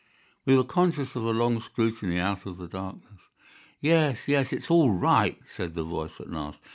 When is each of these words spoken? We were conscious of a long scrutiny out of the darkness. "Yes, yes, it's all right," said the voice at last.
We 0.47 0.57
were 0.57 0.63
conscious 0.63 1.15
of 1.15 1.25
a 1.25 1.31
long 1.31 1.61
scrutiny 1.61 2.17
out 2.17 2.47
of 2.47 2.57
the 2.57 2.67
darkness. 2.67 3.21
"Yes, 3.81 4.21
yes, 4.25 4.51
it's 4.51 4.71
all 4.71 4.89
right," 4.89 5.37
said 5.55 5.75
the 5.75 5.83
voice 5.83 6.19
at 6.19 6.31
last. 6.31 6.59